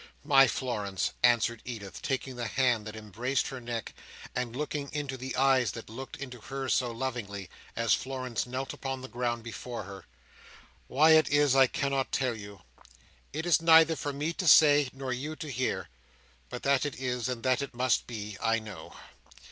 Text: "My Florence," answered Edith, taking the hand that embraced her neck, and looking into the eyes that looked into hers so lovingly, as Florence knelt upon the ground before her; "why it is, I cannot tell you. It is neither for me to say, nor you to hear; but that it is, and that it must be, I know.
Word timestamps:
"My 0.23 0.47
Florence," 0.47 1.11
answered 1.21 1.61
Edith, 1.63 2.01
taking 2.01 2.35
the 2.35 2.47
hand 2.47 2.87
that 2.87 2.95
embraced 2.95 3.49
her 3.49 3.59
neck, 3.61 3.93
and 4.35 4.55
looking 4.55 4.89
into 4.93 5.15
the 5.15 5.35
eyes 5.35 5.73
that 5.73 5.91
looked 5.91 6.15
into 6.15 6.41
hers 6.41 6.73
so 6.73 6.89
lovingly, 6.89 7.51
as 7.75 7.93
Florence 7.93 8.47
knelt 8.47 8.73
upon 8.73 9.01
the 9.01 9.07
ground 9.07 9.43
before 9.43 9.83
her; 9.83 10.07
"why 10.87 11.11
it 11.11 11.29
is, 11.29 11.55
I 11.55 11.67
cannot 11.67 12.11
tell 12.11 12.35
you. 12.35 12.63
It 13.31 13.45
is 13.45 13.61
neither 13.61 13.95
for 13.95 14.11
me 14.11 14.33
to 14.33 14.47
say, 14.47 14.89
nor 14.91 15.13
you 15.13 15.35
to 15.35 15.51
hear; 15.51 15.87
but 16.49 16.63
that 16.63 16.83
it 16.83 16.95
is, 16.95 17.29
and 17.29 17.43
that 17.43 17.61
it 17.61 17.75
must 17.75 18.07
be, 18.07 18.37
I 18.41 18.57
know. 18.57 18.95